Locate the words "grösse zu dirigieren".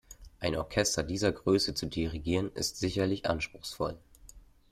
1.31-2.51